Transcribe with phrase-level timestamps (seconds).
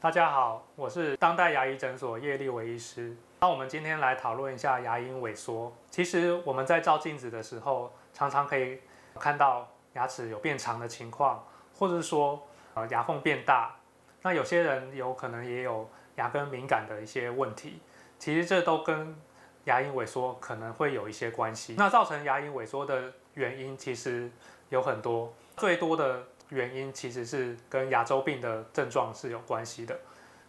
[0.00, 3.16] 大家好，我是当代牙医诊所叶立伟医师。
[3.40, 5.72] 那我们今天来讨论一下牙龈萎缩。
[5.90, 8.78] 其实我们在照镜子的时候，常常可以
[9.18, 11.44] 看到牙齿有变长的情况，
[11.76, 12.40] 或者说
[12.74, 13.74] 呃牙缝变大。
[14.22, 17.80] 那有些人有可能也有牙根敏感的一些问题。
[18.20, 19.16] 其实这都跟
[19.64, 21.74] 牙龈萎缩可能会有一些关系。
[21.76, 24.30] 那造成牙龈萎缩的原因其实
[24.68, 26.22] 有很多，最多的。
[26.50, 29.98] 原因其实是跟牙周病的症状是有关系的，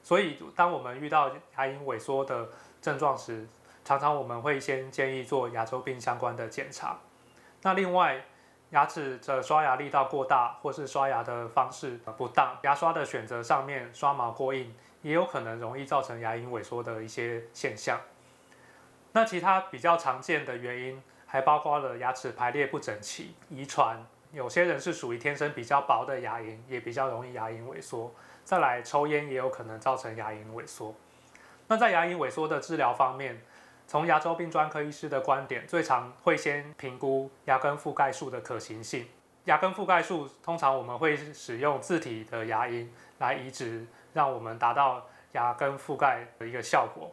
[0.02, 2.48] 所以当我们遇到牙龈萎缩的
[2.82, 3.48] 症状时，
[3.84, 6.98] 常常我们会先建议做牙周病相关的检查。
[7.62, 8.24] 那另外，
[8.70, 18.00] 牙齿的刷牙力道过大，或是刷牙的方式不当，牙刷的选择上面刷毛过硬，也有可能容易造成牙龈萎缩的一些现象。
[19.12, 24.06] 那其他比较常见的原因还包括了牙齿排列不整齐、遗传。
[24.32, 28.14] 有些人是属于天生比较薄的牙龈，也比较容易牙龈萎缩。
[28.44, 30.94] 再来，抽烟也有可能造成牙龈萎缩。
[31.68, 33.42] 那在牙龈萎缩的治疗方面，
[33.88, 39.08] 从牙周病专科医师的观点，最常会先评估牙根覆盖术的可行性。
[39.46, 42.88] 牙根覆盖术通常我们会使用自体的牙龈
[43.18, 47.12] 来移植，让我们达到牙根覆盖的一个效果。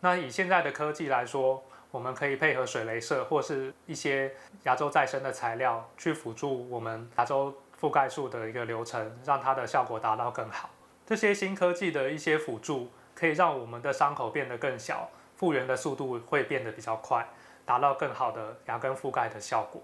[0.00, 1.62] 那以现在的科技来说，
[1.96, 4.30] 我们可以配合水雷射或是一些
[4.64, 10.68] 牙周再生的材料，去辅助我们牙周覆盖术的一个流程，让它的效果达到更好。
[11.06, 17.26] 这些新科技的一些辅助，可以让我们的伤口变得更小，复原的速度会变得比较快，
[17.64, 19.82] 达到更好的牙根覆盖的效果。